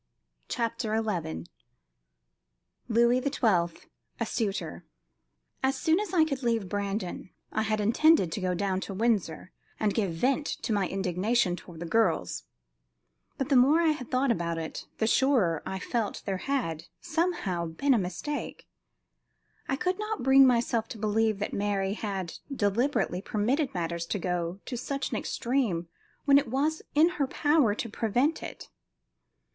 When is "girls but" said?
11.85-13.49